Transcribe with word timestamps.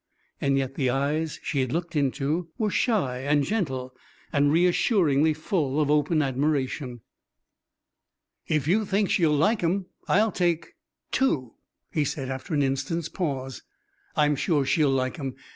Yet 0.41 0.73
the 0.73 0.89
eyes 0.89 1.39
she 1.43 1.59
had 1.59 1.71
looked 1.71 1.95
into 1.95 2.47
were 2.57 2.71
shy 2.71 3.19
and 3.19 3.43
gentle 3.43 3.93
and 4.33 4.51
reassuringly 4.51 5.35
full 5.35 5.79
of 5.79 5.91
open 5.91 6.23
admiration. 6.23 7.01
"If 8.47 8.67
you 8.67 8.83
think 8.83 9.11
she'll 9.11 9.31
like 9.31 9.63
'em 9.63 9.85
I'll 10.07 10.31
take 10.31 10.73
two," 11.11 11.53
he 11.91 12.03
said 12.03 12.31
after 12.31 12.55
an 12.55 12.63
instant's 12.63 13.09
pause. 13.09 13.61
"I'm 14.15 14.35
sure 14.35 14.65
she'll 14.65 14.89
like 14.89 15.19
'em. 15.19 15.35